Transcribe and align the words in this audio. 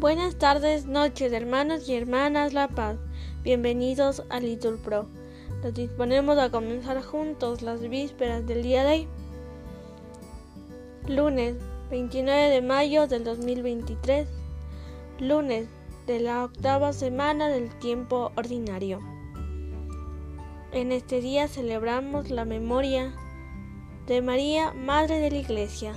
Buenas 0.00 0.36
tardes, 0.36 0.86
noches, 0.86 1.32
hermanos 1.32 1.88
y 1.88 1.96
hermanas 1.96 2.52
La 2.52 2.68
Paz. 2.68 2.98
Bienvenidos 3.42 4.22
a 4.30 4.38
Little 4.38 4.76
Pro. 4.76 5.08
Nos 5.60 5.74
disponemos 5.74 6.38
a 6.38 6.52
comenzar 6.52 7.02
juntos 7.02 7.62
las 7.62 7.80
vísperas 7.80 8.46
del 8.46 8.62
día 8.62 8.84
de 8.84 8.92
hoy. 8.92 9.08
Lunes 11.08 11.56
29 11.90 12.48
de 12.48 12.62
mayo 12.62 13.08
del 13.08 13.24
2023. 13.24 14.28
Lunes 15.18 15.66
de 16.06 16.20
la 16.20 16.44
octava 16.44 16.92
semana 16.92 17.48
del 17.48 17.76
tiempo 17.80 18.30
ordinario. 18.36 19.00
En 20.70 20.92
este 20.92 21.20
día 21.20 21.48
celebramos 21.48 22.30
la 22.30 22.44
memoria 22.44 23.16
de 24.06 24.22
María, 24.22 24.72
Madre 24.74 25.18
de 25.18 25.32
la 25.32 25.38
Iglesia. 25.38 25.96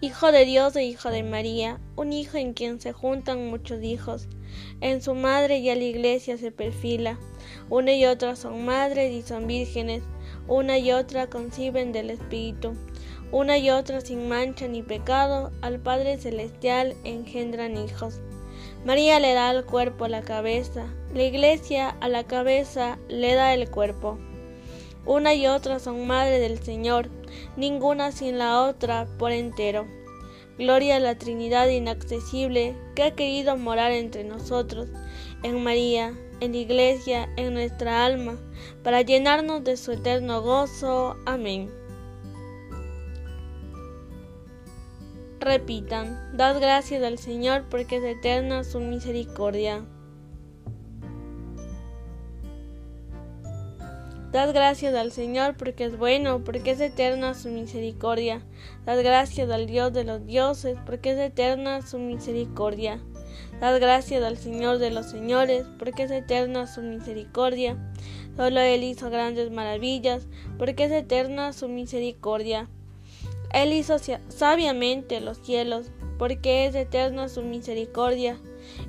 Hijo 0.00 0.32
de 0.32 0.44
Dios 0.44 0.76
e 0.76 0.84
Hijo 0.84 1.10
de 1.10 1.22
María, 1.22 1.80
un 1.96 2.12
hijo 2.12 2.36
en 2.36 2.52
quien 2.52 2.80
se 2.80 2.92
juntan 2.92 3.48
muchos 3.48 3.82
hijos. 3.82 4.28
En 4.80 5.00
su 5.00 5.14
madre 5.14 5.58
y 5.58 5.70
a 5.70 5.76
la 5.76 5.84
iglesia 5.84 6.36
se 6.36 6.50
perfila. 6.50 7.18
Una 7.70 7.94
y 7.94 8.04
otra 8.04 8.36
son 8.36 8.64
madres 8.64 9.12
y 9.12 9.22
son 9.22 9.46
vírgenes. 9.46 10.02
Una 10.46 10.78
y 10.78 10.92
otra 10.92 11.28
conciben 11.28 11.92
del 11.92 12.10
Espíritu. 12.10 12.74
Una 13.32 13.56
y 13.56 13.70
otra 13.70 14.00
sin 14.00 14.28
mancha 14.28 14.68
ni 14.68 14.82
pecado 14.82 15.52
al 15.62 15.80
Padre 15.80 16.18
Celestial 16.18 16.94
engendran 17.04 17.76
hijos. 17.76 18.20
María 18.84 19.18
le 19.20 19.32
da 19.32 19.48
al 19.48 19.64
cuerpo 19.64 20.08
la 20.08 20.20
cabeza, 20.20 20.86
la 21.14 21.22
iglesia 21.22 21.96
a 22.00 22.08
la 22.08 22.24
cabeza 22.24 22.98
le 23.08 23.34
da 23.34 23.54
el 23.54 23.70
cuerpo. 23.70 24.18
Una 25.06 25.34
y 25.34 25.46
otra 25.46 25.78
son 25.78 26.06
madre 26.06 26.38
del 26.38 26.58
Señor, 26.62 27.08
ninguna 27.56 28.12
sin 28.12 28.38
la 28.38 28.62
otra 28.62 29.06
por 29.18 29.32
entero. 29.32 29.86
Gloria 30.58 30.96
a 30.96 31.00
la 31.00 31.16
Trinidad 31.16 31.68
inaccesible 31.68 32.76
que 32.94 33.02
ha 33.02 33.14
querido 33.14 33.56
morar 33.56 33.90
entre 33.90 34.22
nosotros, 34.22 34.88
en 35.42 35.62
María, 35.62 36.14
en 36.40 36.52
la 36.52 36.58
Iglesia, 36.58 37.28
en 37.36 37.54
nuestra 37.54 38.04
alma, 38.04 38.36
para 38.82 39.02
llenarnos 39.02 39.64
de 39.64 39.76
su 39.76 39.92
eterno 39.92 40.42
gozo. 40.42 41.16
Amén. 41.26 41.70
Repitan, 45.40 46.36
dad 46.36 46.58
gracias 46.60 47.02
al 47.02 47.18
Señor 47.18 47.64
porque 47.68 47.96
es 47.96 48.04
eterna 48.04 48.64
su 48.64 48.80
misericordia. 48.80 49.84
Dad 54.34 54.52
gracias 54.52 54.96
al 54.96 55.12
Señor 55.12 55.56
porque 55.56 55.84
es 55.84 55.96
bueno, 55.96 56.42
porque 56.42 56.72
es 56.72 56.80
eterna 56.80 57.34
su 57.34 57.50
misericordia. 57.50 58.42
Dad 58.84 59.00
gracias 59.04 59.48
al 59.48 59.66
Dios 59.66 59.92
de 59.92 60.02
los 60.02 60.26
dioses, 60.26 60.76
porque 60.84 61.12
es 61.12 61.18
eterna 61.20 61.82
su 61.82 62.00
misericordia. 62.00 62.98
Dad 63.60 63.78
gracias 63.78 64.24
al 64.24 64.36
Señor 64.36 64.78
de 64.78 64.90
los 64.90 65.06
señores, 65.06 65.66
porque 65.78 66.02
es 66.02 66.10
eterna 66.10 66.66
su 66.66 66.82
misericordia. 66.82 67.76
Solo 68.36 68.58
Él 68.58 68.82
hizo 68.82 69.08
grandes 69.08 69.52
maravillas, 69.52 70.26
porque 70.58 70.86
es 70.86 70.90
eterna 70.90 71.52
su 71.52 71.68
misericordia. 71.68 72.68
Él 73.52 73.72
hizo 73.72 74.00
sabiamente 74.30 75.20
los 75.20 75.38
cielos, 75.38 75.92
porque 76.18 76.66
es 76.66 76.74
eterna 76.74 77.28
su 77.28 77.42
misericordia. 77.42 78.36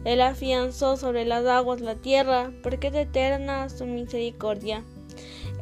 Él 0.06 0.22
afianzó 0.22 0.98
sobre 0.98 1.24
las 1.24 1.46
aguas 1.46 1.82
la 1.82 1.94
tierra, 1.94 2.52
porque 2.64 2.88
es 2.88 2.96
eterna 2.96 3.70
su 3.70 3.86
misericordia. 3.86 4.84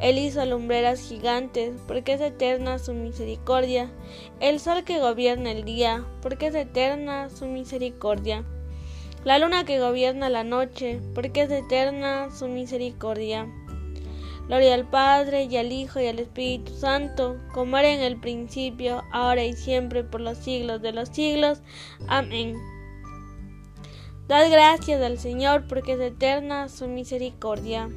Él 0.02 0.18
hizo 0.18 0.46
lumbreras 0.46 1.00
gigantes, 1.00 1.74
porque 1.88 2.14
es 2.14 2.22
eterna 2.22 2.80
su 2.80 2.94
misericordia. 2.94 3.92
El 4.40 4.60
sol 4.60 4.84
que 4.84 5.00
gobierna 5.00 5.52
el 5.52 5.64
día, 5.64 6.06
porque 6.22 6.48
es 6.48 6.56
eterna 6.56 7.30
su 7.30 7.46
misericordia. 7.46 8.44
La 9.24 9.40
luna 9.40 9.64
que 9.64 9.80
gobierna 9.80 10.30
la 10.30 10.44
noche, 10.44 11.00
porque 11.16 11.44
es 11.44 11.52
eterna 11.52 12.30
su 12.32 12.48
misericordia. 12.48 13.48
Gloria 14.48 14.74
al 14.74 14.90
Padre 14.90 15.46
y 15.46 15.56
al 15.56 15.72
Hijo 15.72 16.02
y 16.02 16.08
al 16.08 16.20
Espíritu 16.20 16.74
Santo, 16.74 17.38
como 17.54 17.78
era 17.78 17.90
en 17.90 18.02
el 18.02 18.20
principio, 18.20 19.02
ahora 19.14 19.46
y 19.46 19.54
siempre, 19.54 20.04
por 20.04 20.20
los 20.20 20.38
siglos 20.38 20.82
de 20.82 20.92
los 20.92 21.10
siglos. 21.10 21.62
Amén. 22.08 22.58
Dad 24.28 24.52
gracias 24.52 25.02
al 25.02 25.18
Señor, 25.18 25.68
porque 25.70 25.94
es 25.94 26.02
eterna 26.02 26.68
su 26.68 26.88
misericordia. 26.88 27.90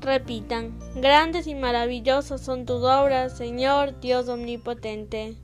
Repitan, 0.00 0.78
grandes 0.94 1.48
y 1.48 1.54
maravillosas 1.56 2.40
son 2.40 2.66
tus 2.66 2.82
obras, 2.82 3.36
Señor 3.36 3.98
Dios 4.00 4.28
omnipotente. 4.28 5.36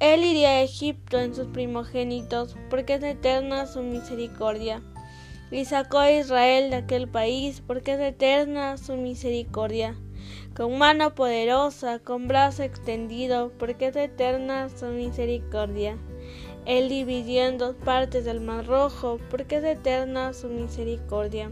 Él 0.00 0.24
iría 0.24 0.50
a 0.50 0.62
Egipto 0.62 1.18
en 1.18 1.34
sus 1.34 1.46
primogénitos, 1.46 2.56
porque 2.70 2.94
es 2.94 3.02
eterna 3.02 3.66
su 3.66 3.82
misericordia. 3.82 4.82
Y 5.50 5.64
sacó 5.64 5.98
a 5.98 6.12
Israel 6.12 6.70
de 6.70 6.76
aquel 6.76 7.08
país, 7.08 7.62
porque 7.66 7.94
es 7.94 8.00
eterna 8.00 8.76
su 8.78 8.94
misericordia. 8.94 9.96
Con 10.56 10.76
mano 10.76 11.14
poderosa, 11.14 12.00
con 12.00 12.28
brazo 12.28 12.62
extendido, 12.64 13.52
porque 13.58 13.86
es 13.86 13.96
eterna 13.96 14.68
su 14.68 14.86
misericordia. 14.86 15.96
Él 16.68 16.90
dividió 16.90 17.46
en 17.46 17.56
dos 17.56 17.76
partes 17.76 18.26
del 18.26 18.42
mar 18.42 18.66
rojo, 18.66 19.18
porque 19.30 19.56
es 19.56 19.64
eterna 19.64 20.34
su 20.34 20.48
misericordia. 20.48 21.50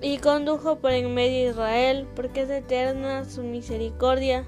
Y 0.00 0.18
condujo 0.18 0.76
por 0.76 0.92
en 0.92 1.12
medio 1.12 1.46
de 1.46 1.50
Israel, 1.50 2.06
porque 2.14 2.42
es 2.42 2.50
eterna 2.50 3.24
su 3.24 3.42
misericordia. 3.42 4.44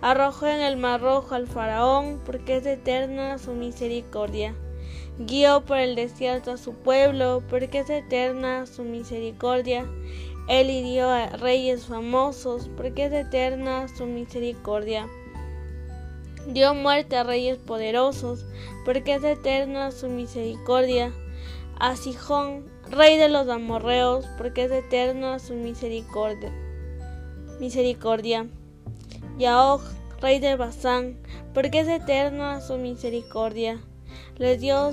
Arrojó 0.00 0.46
en 0.46 0.60
el 0.60 0.76
mar 0.76 1.00
rojo 1.00 1.34
al 1.34 1.48
faraón, 1.48 2.20
porque 2.24 2.58
es 2.58 2.66
eterna 2.66 3.36
su 3.38 3.50
misericordia. 3.50 4.54
Guió 5.18 5.64
por 5.64 5.78
el 5.78 5.96
desierto 5.96 6.52
a 6.52 6.56
su 6.56 6.74
pueblo, 6.74 7.42
porque 7.50 7.80
es 7.80 7.90
eterna 7.90 8.64
su 8.64 8.84
misericordia. 8.84 9.90
Él 10.48 10.70
hirió 10.70 11.10
a 11.10 11.30
reyes 11.30 11.86
famosos, 11.86 12.70
porque 12.76 13.06
es 13.06 13.12
eterna 13.12 13.88
su 13.88 14.06
misericordia 14.06 15.08
dio 16.48 16.74
muerte 16.74 17.16
a 17.16 17.24
reyes 17.24 17.58
poderosos, 17.58 18.44
porque 18.84 19.14
es 19.14 19.24
eterna 19.24 19.90
su 19.90 20.08
misericordia. 20.08 21.12
A 21.78 21.96
Sijón, 21.96 22.70
rey 22.90 23.18
de 23.18 23.28
los 23.28 23.48
amorreos, 23.48 24.26
porque 24.38 24.64
es 24.64 24.72
eterna 24.72 25.38
su 25.38 25.54
misericordia. 25.54 26.52
misericordia. 27.60 28.46
Y 29.38 29.44
a 29.44 29.62
Og, 29.64 29.82
rey 30.20 30.38
de 30.38 30.56
Basán, 30.56 31.18
porque 31.52 31.80
es 31.80 31.88
eterna 31.88 32.60
su 32.60 32.76
misericordia. 32.76 33.80
Les 34.36 34.60
dio 34.60 34.90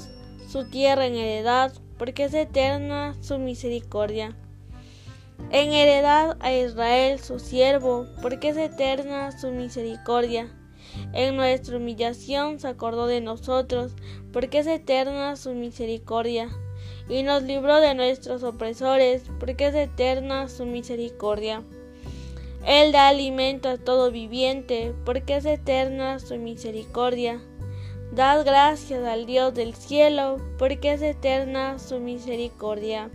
su 0.48 0.70
tierra 0.70 1.06
en 1.06 1.16
heredad, 1.16 1.74
porque 1.98 2.26
es 2.26 2.34
eterna 2.34 3.16
su 3.22 3.38
misericordia. 3.38 4.36
En 5.52 5.72
heredad 5.72 6.38
a 6.40 6.54
Israel 6.54 7.20
su 7.20 7.40
siervo, 7.40 8.08
porque 8.22 8.50
es 8.50 8.58
eterna 8.58 9.32
su 9.38 9.52
misericordia 9.52 10.50
en 11.14 11.38
nuestra 11.38 11.78
humillación 11.78 12.60
se 12.60 12.68
acordó 12.68 13.06
de 13.06 13.22
nosotros, 13.22 13.94
porque 14.32 14.60
es 14.60 14.68
eterna 14.68 15.36
su 15.36 15.54
misericordia. 15.54 16.50
Y 17.08 17.22
nos 17.22 17.44
libró 17.44 17.80
de 17.80 17.94
nuestros 17.94 18.44
opresores, 18.44 19.24
porque 19.40 19.68
es 19.68 19.76
eterna 19.76 20.50
su 20.50 20.66
misericordia. 20.66 21.64
Él 22.66 22.92
da 22.92 23.10
alimento 23.10 23.70
a 23.70 23.78
todo 23.78 24.10
viviente, 24.10 24.94
porque 25.06 25.36
es 25.36 25.46
eterna 25.46 26.18
su 26.20 26.38
misericordia. 26.38 27.40
Dad 28.12 28.44
gracias 28.46 29.06
al 29.06 29.26
Dios 29.26 29.54
del 29.54 29.76
cielo, 29.76 30.38
porque 30.58 30.94
es 30.94 31.02
eterna 31.02 31.78
su 31.78 32.00
misericordia. 32.00 33.12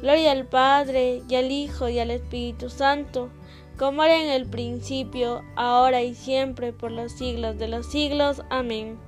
Gloria 0.00 0.32
al 0.32 0.46
Padre, 0.46 1.22
y 1.28 1.34
al 1.34 1.50
Hijo, 1.50 1.88
y 1.88 1.98
al 1.98 2.12
Espíritu 2.12 2.70
Santo 2.70 3.30
como 3.78 4.02
era 4.02 4.20
en 4.20 4.30
el 4.30 4.46
principio, 4.46 5.44
ahora 5.54 6.02
y 6.02 6.14
siempre, 6.14 6.72
por 6.72 6.90
los 6.90 7.12
siglos 7.12 7.58
de 7.58 7.68
los 7.68 7.86
siglos. 7.86 8.42
Amén. 8.50 8.98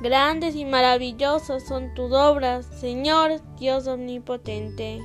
Grandes 0.00 0.54
y 0.56 0.64
maravillosas 0.64 1.66
son 1.66 1.92
tus 1.94 2.12
obras, 2.12 2.64
Señor 2.80 3.42
Dios 3.58 3.86
omnipotente. 3.86 5.00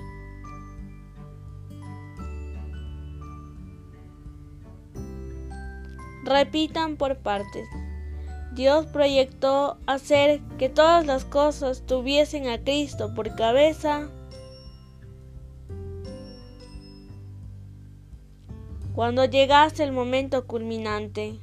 Repitan 6.24 6.96
por 6.96 7.18
partes. 7.18 7.68
Dios 8.54 8.86
proyectó 8.86 9.78
hacer 9.86 10.40
que 10.58 10.70
todas 10.70 11.06
las 11.06 11.26
cosas 11.26 11.84
tuviesen 11.86 12.48
a 12.48 12.64
Cristo 12.64 13.14
por 13.14 13.36
cabeza. 13.36 14.10
Cuando 18.96 19.26
llegase 19.26 19.84
el 19.84 19.92
momento 19.92 20.48
culminante. 20.48 21.36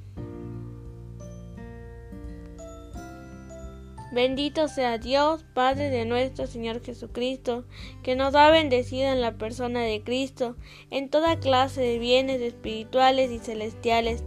Bendito 4.10 4.68
sea 4.68 4.96
Dios, 4.96 5.44
Padre 5.52 5.90
de 5.90 6.06
nuestro 6.06 6.46
Señor 6.46 6.82
Jesucristo, 6.82 7.66
que 8.02 8.16
nos 8.16 8.34
ha 8.36 8.50
bendecido 8.50 9.12
en 9.12 9.20
la 9.20 9.36
persona 9.36 9.80
de 9.80 10.02
Cristo 10.02 10.56
en 10.88 11.10
toda 11.10 11.40
clase 11.40 11.82
de 11.82 11.98
bienes 11.98 12.40
espirituales 12.40 13.30
y 13.30 13.38
celestiales. 13.38 14.24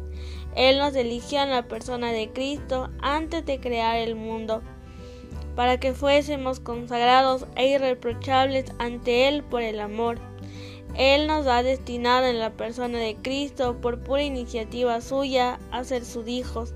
Él 0.56 0.78
nos 0.78 0.95
eligió 0.95 1.42
en 1.42 1.50
la 1.50 1.68
persona 1.68 2.12
de 2.12 2.30
Cristo 2.30 2.92
antes 3.01 3.44
de 3.44 3.60
crear 3.60 3.98
el 3.98 4.13
mundo, 4.13 4.62
para 5.56 5.80
que 5.80 5.94
fuésemos 5.94 6.60
consagrados 6.60 7.48
e 7.56 7.69
irreprochables 7.69 8.66
ante 8.78 9.28
Él 9.28 9.44
por 9.44 9.63
el 9.63 9.80
amor. 9.80 10.19
Él 10.97 11.27
nos 11.27 11.45
ha 11.47 11.62
destinado 11.63 12.27
en 12.27 12.39
la 12.39 12.51
persona 12.51 13.00
de 13.00 13.15
Cristo 13.21 13.77
por 13.81 14.03
pura 14.03 14.24
iniciativa 14.24 15.01
suya 15.01 15.59
a 15.71 15.83
ser 15.83 16.06
sus 16.06 16.27
hijos 16.27 16.74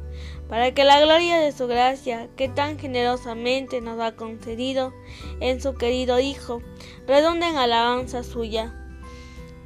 para 0.49 0.73
que 0.73 0.83
la 0.83 0.99
gloria 0.99 1.39
de 1.39 1.51
su 1.51 1.67
gracia, 1.67 2.27
que 2.35 2.49
tan 2.49 2.79
generosamente 2.79 3.81
nos 3.81 3.99
ha 4.01 4.15
concedido 4.15 4.91
en 5.39 5.61
su 5.61 5.75
querido 5.75 6.19
Hijo, 6.19 6.61
redonde 7.07 7.45
en 7.47 7.55
alabanza 7.55 8.23
suya. 8.23 8.75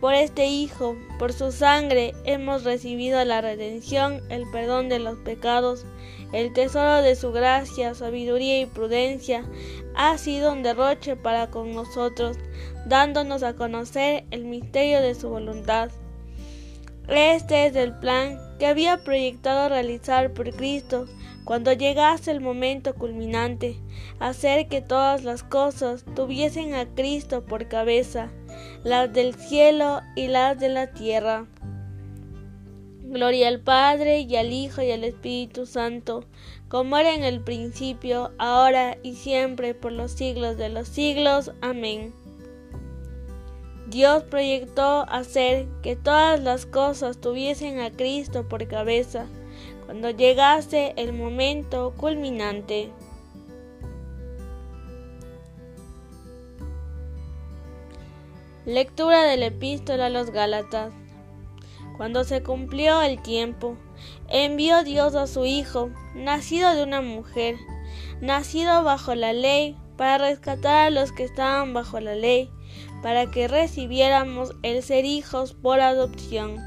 Por 0.01 0.13
este 0.13 0.47
Hijo, 0.47 0.97
por 1.17 1.31
su 1.31 1.53
sangre, 1.53 2.13
hemos 2.25 2.65
recibido 2.65 3.23
la 3.23 3.39
redención, 3.39 4.21
el 4.29 4.43
perdón 4.51 4.89
de 4.89 4.99
los 4.99 5.17
pecados, 5.19 5.85
el 6.33 6.51
tesoro 6.51 7.01
de 7.01 7.15
su 7.15 7.31
gracia, 7.31 7.95
sabiduría 7.95 8.59
y 8.59 8.65
prudencia, 8.65 9.45
ha 9.95 10.17
sido 10.17 10.51
un 10.51 10.63
derroche 10.63 11.15
para 11.15 11.49
con 11.49 11.73
nosotros, 11.73 12.37
dándonos 12.85 13.43
a 13.43 13.55
conocer 13.55 14.25
el 14.31 14.45
misterio 14.45 15.01
de 15.01 15.15
su 15.15 15.29
voluntad 15.29 15.89
este 17.09 17.65
es 17.65 17.75
el 17.75 17.93
plan 17.93 18.39
que 18.59 18.65
había 18.65 19.03
proyectado 19.03 19.67
realizar 19.67 20.33
por 20.33 20.49
Cristo 20.55 21.05
cuando 21.43 21.73
llegase 21.73 22.31
el 22.31 22.39
momento 22.39 22.95
culminante, 22.95 23.77
hacer 24.19 24.69
que 24.69 24.81
todas 24.81 25.25
las 25.25 25.43
cosas 25.43 26.05
tuviesen 26.15 26.73
a 26.73 26.85
Cristo 26.85 27.43
por 27.43 27.67
cabeza, 27.67 28.29
las 28.85 29.11
del 29.11 29.35
cielo 29.35 29.99
y 30.15 30.27
las 30.27 30.57
de 30.57 30.69
la 30.69 30.93
tierra. 30.93 31.45
Gloria 33.03 33.49
al 33.49 33.59
Padre 33.59 34.21
y 34.21 34.37
al 34.37 34.53
Hijo 34.53 34.81
y 34.81 34.91
al 34.91 35.03
Espíritu 35.03 35.65
Santo, 35.65 36.23
como 36.73 36.97
era 36.97 37.13
en 37.13 37.23
el 37.23 37.39
principio, 37.39 38.31
ahora 38.39 38.97
y 39.03 39.13
siempre, 39.13 39.75
por 39.75 39.91
los 39.91 40.11
siglos 40.11 40.57
de 40.57 40.69
los 40.69 40.87
siglos. 40.87 41.51
Amén. 41.61 42.15
Dios 43.85 44.23
proyectó 44.23 45.05
hacer 45.07 45.67
que 45.83 45.95
todas 45.95 46.41
las 46.41 46.65
cosas 46.65 47.21
tuviesen 47.21 47.79
a 47.79 47.91
Cristo 47.91 48.49
por 48.49 48.67
cabeza 48.67 49.27
cuando 49.85 50.09
llegase 50.09 50.95
el 50.97 51.13
momento 51.13 51.93
culminante. 51.95 52.89
Lectura 58.65 59.21
de 59.25 59.37
la 59.37 59.45
epístola 59.45 60.07
a 60.07 60.09
los 60.09 60.31
Gálatas. 60.31 60.91
Cuando 62.03 62.25
se 62.25 62.43
cumplió 62.43 63.01
el 63.01 63.21
tiempo, 63.21 63.77
envió 64.27 64.83
Dios 64.83 65.15
a 65.15 65.25
su 65.25 65.45
Hijo, 65.45 65.89
nacido 66.13 66.75
de 66.75 66.83
una 66.83 66.99
mujer, 66.99 67.55
nacido 68.19 68.83
bajo 68.83 69.15
la 69.15 69.31
ley, 69.31 69.77
para 69.95 70.17
rescatar 70.17 70.87
a 70.87 70.89
los 70.89 71.13
que 71.13 71.23
estaban 71.23 71.73
bajo 71.73 72.01
la 72.01 72.15
ley 72.15 72.49
para 73.01 73.31
que 73.31 73.47
recibiéramos 73.47 74.51
el 74.63 74.83
ser 74.83 75.05
hijos 75.05 75.53
por 75.53 75.79
adopción. 75.79 76.57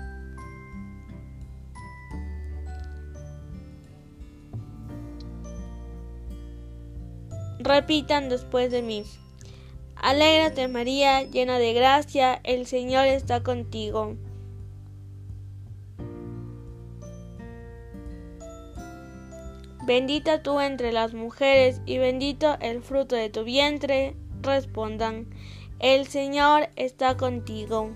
Repitan 7.59 8.31
después 8.31 8.71
de 8.71 8.81
mí. 8.81 9.05
Alégrate 9.97 10.67
María, 10.69 11.25
llena 11.25 11.59
de 11.59 11.75
gracia, 11.75 12.41
el 12.43 12.67
Señor 12.67 13.05
está 13.05 13.43
contigo. 13.43 14.17
Bendita 19.87 20.43
tú 20.43 20.59
entre 20.59 20.91
las 20.91 21.15
mujeres 21.15 21.81
y 21.87 21.99
bendito 21.99 22.57
el 22.61 22.83
fruto 22.83 23.15
de 23.15 23.31
tu 23.31 23.45
vientre. 23.45 24.17
Respondan. 24.43 25.29
El 25.79 26.09
Señor 26.09 26.71
está 26.75 27.17
contigo. 27.17 27.91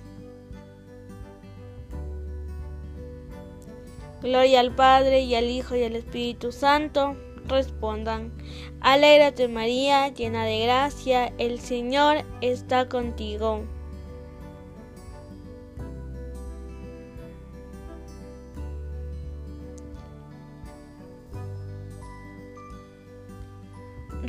Gloria 4.23 4.61
al 4.61 4.73
Padre 4.73 5.23
y 5.23 5.35
al 5.35 5.51
Hijo 5.51 5.75
y 5.75 5.83
al 5.83 5.97
Espíritu 5.97 6.53
Santo. 6.53 7.17
Respondan. 7.49 8.33
Alégrate 8.81 9.49
María, 9.49 10.09
llena 10.09 10.45
de 10.45 10.61
gracia, 10.61 11.33
el 11.39 11.59
Señor 11.59 12.25
está 12.41 12.89
contigo. 12.89 13.65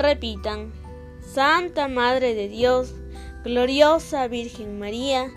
Repitan. 0.01 0.73
Santa 1.21 1.87
Madre 1.87 2.33
de 2.33 2.49
Dios, 2.49 2.93
gloriosa 3.43 4.27
Virgen 4.27 4.79
María, 4.79 5.31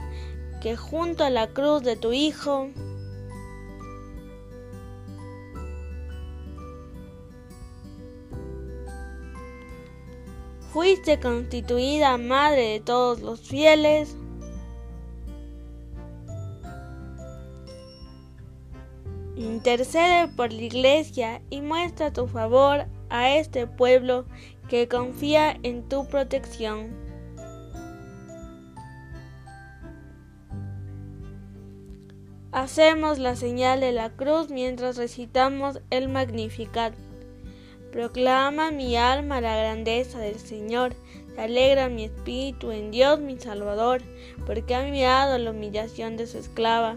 que 0.62 0.74
junto 0.76 1.22
a 1.22 1.30
la 1.30 1.48
cruz 1.48 1.82
de 1.82 1.96
tu 1.96 2.12
Hijo, 2.12 2.70
fuiste 10.72 11.20
constituida 11.20 12.16
Madre 12.16 12.70
de 12.70 12.80
todos 12.80 13.20
los 13.20 13.40
fieles, 13.40 14.16
Intercede 19.36 20.28
por 20.28 20.52
la 20.52 20.62
Iglesia 20.62 21.42
y 21.50 21.60
muestra 21.60 22.12
tu 22.12 22.28
favor 22.28 22.86
a 23.10 23.36
este 23.36 23.66
pueblo 23.66 24.26
que 24.68 24.88
confía 24.88 25.58
en 25.62 25.88
tu 25.88 26.06
protección. 26.06 27.04
Hacemos 32.52 33.18
la 33.18 33.34
señal 33.34 33.80
de 33.80 33.90
la 33.90 34.10
cruz 34.10 34.48
mientras 34.48 34.96
recitamos 34.96 35.80
el 35.90 36.08
Magnificat. 36.08 36.94
Proclama 37.90 38.70
mi 38.70 38.96
alma 38.96 39.40
la 39.40 39.56
grandeza 39.56 40.20
del 40.20 40.38
Señor, 40.38 40.94
se 41.34 41.40
alegra 41.40 41.88
mi 41.88 42.04
espíritu 42.04 42.70
en 42.70 42.92
Dios 42.92 43.18
mi 43.18 43.38
Salvador, 43.38 44.02
porque 44.46 44.76
ha 44.76 44.82
mirado 44.84 45.36
la 45.38 45.50
humillación 45.50 46.16
de 46.16 46.28
su 46.28 46.38
esclava. 46.38 46.96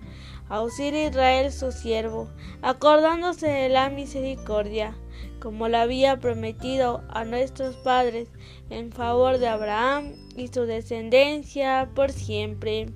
Auxilia 0.51 1.07
Israel 1.07 1.49
su 1.53 1.71
siervo, 1.71 2.29
acordándose 2.61 3.47
de 3.47 3.69
la 3.69 3.89
misericordia, 3.89 4.97
como 5.39 5.69
lo 5.69 5.77
había 5.77 6.19
prometido 6.19 7.03
a 7.07 7.23
nuestros 7.23 7.77
padres, 7.77 8.27
en 8.69 8.91
favor 8.91 9.37
de 9.37 9.47
Abraham 9.47 10.11
y 10.35 10.49
su 10.49 10.63
descendencia 10.63 11.89
por 11.95 12.11
siempre. 12.11 12.87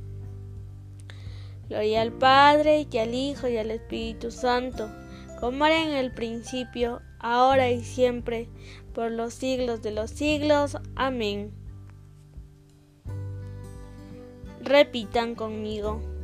Gloria 1.69 2.01
al 2.01 2.11
Padre 2.11 2.85
y 2.91 2.97
al 2.97 3.13
Hijo 3.13 3.47
y 3.47 3.55
al 3.55 3.71
Espíritu 3.71 4.31
Santo, 4.31 4.89
como 5.39 5.65
era 5.65 5.81
en 5.81 5.93
el 5.93 6.11
principio, 6.11 7.01
ahora 7.19 7.71
y 7.71 7.81
siempre, 7.85 8.49
por 8.93 9.11
los 9.11 9.33
siglos 9.33 9.81
de 9.81 9.91
los 9.91 10.11
siglos. 10.11 10.77
Amén. 10.97 11.53
Repitan 14.61 15.35
conmigo. 15.35 16.14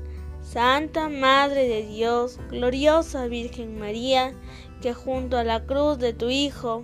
Santa 0.43 1.07
Madre 1.10 1.67
de 1.67 1.86
Dios, 1.86 2.39
gloriosa 2.50 3.27
Virgen 3.27 3.79
María, 3.79 4.33
que 4.81 4.93
junto 4.93 5.38
a 5.38 5.43
la 5.43 5.65
cruz 5.65 5.98
de 5.98 6.13
tu 6.13 6.29
Hijo, 6.29 6.83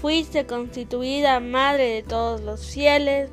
fuiste 0.00 0.46
constituida 0.46 1.38
Madre 1.40 1.88
de 1.88 2.02
todos 2.02 2.40
los 2.40 2.66
fieles, 2.66 3.30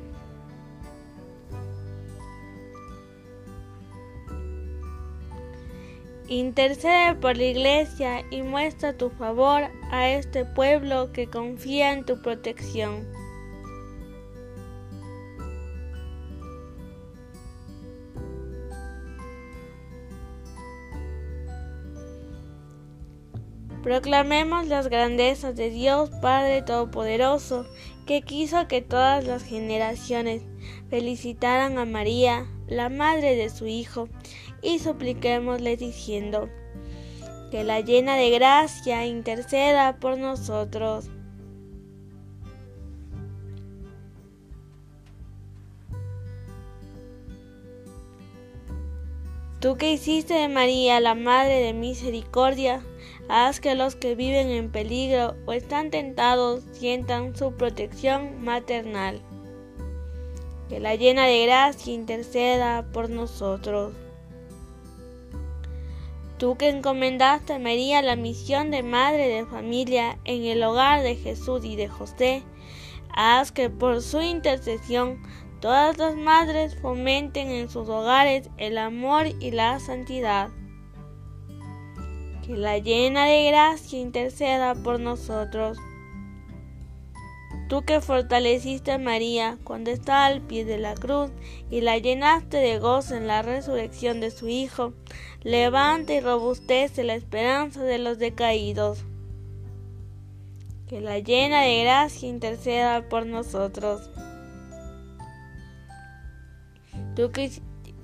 Intercede 6.30 7.16
por 7.16 7.36
la 7.36 7.42
iglesia 7.42 8.24
y 8.30 8.42
muestra 8.42 8.96
tu 8.96 9.10
favor 9.10 9.64
a 9.90 10.10
este 10.10 10.44
pueblo 10.44 11.10
que 11.12 11.26
confía 11.26 11.92
en 11.92 12.04
tu 12.04 12.22
protección. 12.22 13.04
Proclamemos 23.82 24.68
las 24.68 24.86
grandezas 24.86 25.56
de 25.56 25.70
Dios 25.70 26.10
Padre 26.22 26.62
Todopoderoso, 26.62 27.66
que 28.06 28.22
quiso 28.22 28.68
que 28.68 28.82
todas 28.82 29.24
las 29.24 29.42
generaciones 29.42 30.42
felicitaran 30.90 31.76
a 31.76 31.86
María, 31.86 32.46
la 32.68 32.88
madre 32.88 33.34
de 33.34 33.50
su 33.50 33.66
Hijo, 33.66 34.08
y 34.62 34.78
supliquémosle 34.78 35.76
diciendo, 35.76 36.48
que 37.50 37.64
la 37.64 37.80
llena 37.80 38.16
de 38.16 38.30
gracia 38.30 39.06
interceda 39.06 39.96
por 39.98 40.18
nosotros. 40.18 41.10
Tú 49.60 49.76
que 49.76 49.92
hiciste 49.92 50.32
de 50.32 50.48
María 50.48 51.00
la 51.00 51.14
Madre 51.14 51.60
de 51.60 51.74
Misericordia, 51.74 52.82
haz 53.28 53.60
que 53.60 53.74
los 53.74 53.94
que 53.94 54.14
viven 54.14 54.48
en 54.48 54.70
peligro 54.70 55.34
o 55.44 55.52
están 55.52 55.90
tentados 55.90 56.64
sientan 56.72 57.36
su 57.36 57.52
protección 57.52 58.42
maternal. 58.42 59.20
Que 60.70 60.80
la 60.80 60.94
llena 60.94 61.26
de 61.26 61.44
gracia 61.44 61.92
interceda 61.92 62.86
por 62.90 63.10
nosotros. 63.10 63.92
Tú 66.40 66.56
que 66.56 66.70
encomendaste 66.70 67.52
a 67.52 67.58
María 67.58 68.00
la 68.00 68.16
misión 68.16 68.70
de 68.70 68.82
madre 68.82 69.28
de 69.28 69.44
familia 69.44 70.18
en 70.24 70.46
el 70.46 70.62
hogar 70.62 71.02
de 71.02 71.14
Jesús 71.14 71.66
y 71.66 71.76
de 71.76 71.86
José, 71.86 72.42
haz 73.14 73.52
que 73.52 73.68
por 73.68 74.00
su 74.00 74.22
intercesión 74.22 75.20
todas 75.60 75.98
las 75.98 76.16
madres 76.16 76.80
fomenten 76.80 77.50
en 77.50 77.68
sus 77.68 77.90
hogares 77.90 78.48
el 78.56 78.78
amor 78.78 79.26
y 79.38 79.50
la 79.50 79.78
santidad. 79.80 80.48
Que 82.46 82.56
la 82.56 82.78
llena 82.78 83.26
de 83.26 83.44
gracia 83.50 83.98
interceda 83.98 84.74
por 84.74 84.98
nosotros. 84.98 85.76
Tú 87.70 87.82
que 87.82 88.00
fortaleciste 88.00 88.90
a 88.90 88.98
María 88.98 89.56
cuando 89.62 89.92
estaba 89.92 90.26
al 90.26 90.40
pie 90.40 90.64
de 90.64 90.76
la 90.76 90.96
cruz 90.96 91.30
y 91.70 91.82
la 91.82 91.98
llenaste 91.98 92.56
de 92.56 92.80
gozo 92.80 93.14
en 93.14 93.28
la 93.28 93.42
resurrección 93.42 94.18
de 94.18 94.32
su 94.32 94.48
Hijo, 94.48 94.92
levanta 95.44 96.12
y 96.12 96.18
robustece 96.18 97.04
la 97.04 97.14
esperanza 97.14 97.84
de 97.84 98.00
los 98.00 98.18
decaídos. 98.18 99.04
Que 100.88 101.00
la 101.00 101.20
llena 101.20 101.62
de 101.62 101.84
gracia 101.84 102.28
interceda 102.28 103.08
por 103.08 103.24
nosotros. 103.24 104.10
Tú 107.14 107.30
que, 107.30 107.52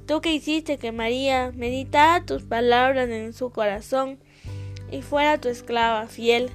tú 0.06 0.20
que 0.20 0.32
hiciste 0.32 0.78
que 0.78 0.92
María 0.92 1.50
meditara 1.52 2.24
tus 2.24 2.44
palabras 2.44 3.08
en 3.08 3.32
su 3.32 3.50
corazón 3.50 4.20
y 4.92 5.02
fuera 5.02 5.40
tu 5.40 5.48
esclava 5.48 6.06
fiel, 6.06 6.52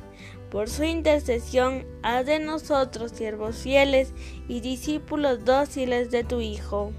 por 0.51 0.69
su 0.69 0.83
intercesión, 0.83 1.85
haz 2.03 2.25
de 2.25 2.39
nosotros 2.39 3.13
siervos 3.13 3.55
fieles 3.55 4.13
y 4.49 4.59
discípulos 4.59 5.45
dóciles 5.45 6.11
de 6.11 6.25
tu 6.25 6.41
Hijo. 6.41 6.91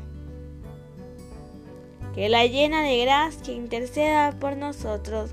Que 2.14 2.30
la 2.30 2.46
llena 2.46 2.82
de 2.82 3.04
gracia 3.04 3.52
interceda 3.52 4.32
por 4.40 4.56
nosotros. 4.56 5.32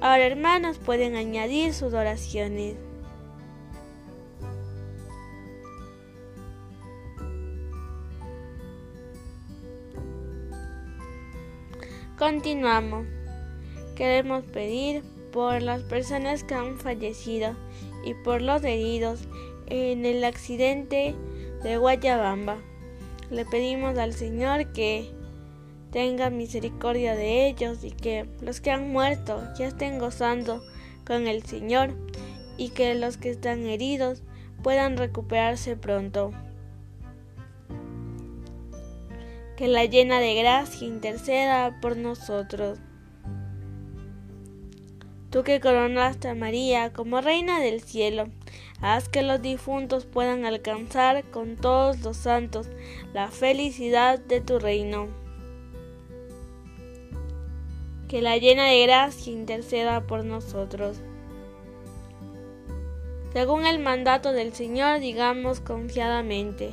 Ahora 0.00 0.26
hermanos 0.26 0.78
pueden 0.78 1.14
añadir 1.14 1.74
sus 1.74 1.94
oraciones. 1.94 2.74
Continuamos 12.18 13.06
queremos 14.02 14.42
pedir 14.42 15.04
por 15.30 15.62
las 15.62 15.82
personas 15.82 16.42
que 16.42 16.56
han 16.56 16.76
fallecido 16.76 17.54
y 18.04 18.14
por 18.14 18.42
los 18.42 18.64
heridos 18.64 19.20
en 19.66 20.04
el 20.04 20.24
accidente 20.24 21.14
de 21.62 21.76
Guayabamba. 21.76 22.56
Le 23.30 23.44
pedimos 23.44 23.96
al 23.98 24.12
Señor 24.12 24.72
que 24.72 25.08
tenga 25.92 26.30
misericordia 26.30 27.14
de 27.14 27.46
ellos 27.46 27.84
y 27.84 27.92
que 27.92 28.26
los 28.40 28.60
que 28.60 28.72
han 28.72 28.90
muerto 28.90 29.40
ya 29.56 29.68
estén 29.68 30.00
gozando 30.00 30.64
con 31.06 31.28
el 31.28 31.44
Señor 31.44 31.94
y 32.58 32.70
que 32.70 32.96
los 32.96 33.18
que 33.18 33.30
están 33.30 33.64
heridos 33.66 34.24
puedan 34.64 34.96
recuperarse 34.96 35.76
pronto. 35.76 36.32
Que 39.56 39.68
la 39.68 39.84
llena 39.84 40.18
de 40.18 40.34
gracia 40.34 40.88
interceda 40.88 41.78
por 41.80 41.96
nosotros. 41.96 42.80
Tú 45.32 45.44
que 45.44 45.60
coronaste 45.60 46.28
a 46.28 46.34
María 46.34 46.92
como 46.92 47.22
Reina 47.22 47.58
del 47.58 47.80
cielo, 47.80 48.26
haz 48.82 49.08
que 49.08 49.22
los 49.22 49.40
difuntos 49.40 50.04
puedan 50.04 50.44
alcanzar 50.44 51.24
con 51.30 51.56
todos 51.56 52.00
los 52.00 52.18
santos 52.18 52.68
la 53.14 53.28
felicidad 53.28 54.18
de 54.18 54.42
tu 54.42 54.58
reino. 54.58 55.08
Que 58.10 58.20
la 58.20 58.36
llena 58.36 58.66
de 58.66 58.82
gracia 58.82 59.32
interceda 59.32 60.02
por 60.02 60.22
nosotros. 60.22 60.98
Según 63.32 63.64
el 63.64 63.78
mandato 63.78 64.32
del 64.32 64.52
Señor, 64.52 65.00
digamos 65.00 65.60
confiadamente, 65.60 66.72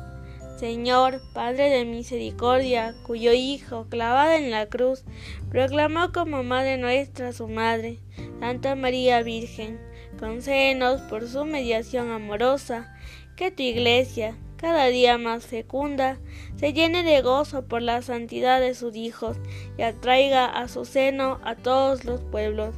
Señor, 0.61 1.23
Padre 1.33 1.71
de 1.71 1.85
misericordia, 1.85 2.93
cuyo 3.01 3.33
Hijo, 3.33 3.87
clavado 3.89 4.33
en 4.33 4.51
la 4.51 4.67
cruz, 4.67 5.03
proclamó 5.49 6.11
como 6.11 6.43
Madre 6.43 6.77
nuestra 6.77 7.33
su 7.33 7.47
Madre, 7.47 7.97
Santa 8.39 8.75
María 8.75 9.23
Virgen, 9.23 9.79
concédenos 10.19 11.01
por 11.01 11.27
su 11.27 11.45
mediación 11.45 12.11
amorosa, 12.11 12.95
que 13.35 13.49
tu 13.49 13.63
Iglesia, 13.63 14.37
cada 14.55 14.85
día 14.85 15.17
más 15.17 15.47
fecunda, 15.47 16.19
se 16.57 16.73
llene 16.73 17.01
de 17.01 17.23
gozo 17.23 17.65
por 17.65 17.81
la 17.81 18.03
santidad 18.03 18.61
de 18.61 18.75
sus 18.75 18.95
hijos 18.95 19.37
y 19.79 19.81
atraiga 19.81 20.45
a 20.45 20.67
su 20.67 20.85
seno 20.85 21.39
a 21.43 21.55
todos 21.55 22.05
los 22.05 22.21
pueblos. 22.21 22.75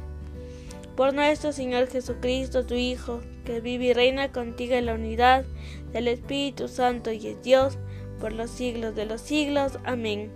Por 0.96 1.12
nuestro 1.12 1.52
Señor 1.52 1.88
Jesucristo, 1.88 2.64
tu 2.64 2.76
Hijo, 2.76 3.20
que 3.44 3.60
vive 3.60 3.86
y 3.86 3.92
reina 3.92 4.32
contigo 4.32 4.74
en 4.74 4.86
la 4.86 4.94
unidad 4.94 5.44
del 5.92 6.08
Espíritu 6.08 6.68
Santo 6.68 7.12
y 7.12 7.26
es 7.26 7.42
Dios 7.42 7.78
por 8.20 8.32
los 8.32 8.50
siglos 8.50 8.94
de 8.94 9.06
los 9.06 9.20
siglos. 9.20 9.78
Amén. 9.84 10.30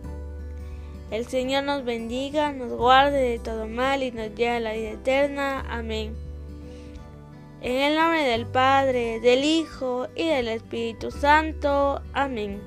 El 1.10 1.26
Señor 1.26 1.64
nos 1.64 1.84
bendiga, 1.84 2.52
nos 2.52 2.72
guarde 2.72 3.18
de 3.18 3.38
todo 3.38 3.66
mal 3.66 4.02
y 4.02 4.12
nos 4.12 4.34
lleve 4.34 4.56
a 4.56 4.60
la 4.60 4.72
vida 4.74 4.90
eterna. 4.90 5.64
Amén. 5.68 6.14
En 7.60 7.76
el 7.76 7.96
nombre 7.96 8.22
del 8.22 8.46
Padre, 8.46 9.18
del 9.20 9.42
Hijo 9.42 10.06
y 10.14 10.28
del 10.28 10.48
Espíritu 10.48 11.10
Santo. 11.10 12.02
Amén. 12.12 12.60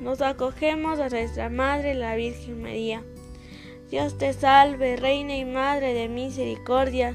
Nos 0.00 0.20
acogemos 0.20 0.98
a 0.98 1.08
nuestra 1.08 1.48
Madre, 1.48 1.94
la 1.94 2.16
Virgen 2.16 2.60
María. 2.60 3.02
Dios 3.88 4.18
te 4.18 4.32
salve, 4.32 4.96
Reina 4.96 5.36
y 5.36 5.44
Madre 5.44 5.94
de 5.94 6.08
Misericordia 6.08 7.14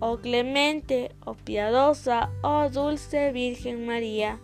oh 0.00 0.18
clemente, 0.18 1.14
oh 1.24 1.34
piadosa, 1.34 2.30
oh 2.42 2.68
dulce 2.70 3.32
Virgen 3.32 3.86
María. 3.86 4.38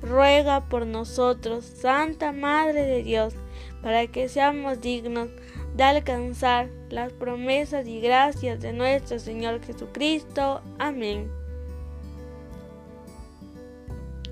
Ruega 0.00 0.68
por 0.68 0.86
nosotros, 0.86 1.64
Santa 1.64 2.32
Madre 2.32 2.82
de 2.82 3.02
Dios, 3.02 3.34
para 3.82 4.06
que 4.06 4.28
seamos 4.28 4.80
dignos 4.80 5.28
de 5.76 5.82
alcanzar 5.82 6.68
las 6.88 7.12
promesas 7.12 7.86
y 7.86 8.00
gracias 8.00 8.60
de 8.60 8.72
nuestro 8.72 9.18
Señor 9.18 9.60
Jesucristo. 9.64 10.60
Amén. 10.78 11.30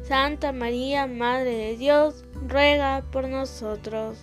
Santa 0.03 0.53
María, 0.53 1.07
Madre 1.09 1.51
de 1.51 1.77
Dios, 1.77 2.25
ruega 2.47 3.03
por 3.11 3.29
nosotros. 3.29 4.19